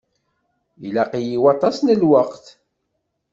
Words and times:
Ilaq-iyi 0.87 1.37
waṭas 1.43 1.77
n 1.81 1.87
lweqt. 2.01 2.45